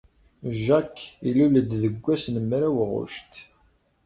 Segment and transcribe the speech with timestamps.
[0.65, 0.95] Jack
[1.27, 3.33] ilul-d deg wass n mraw Ɣuct.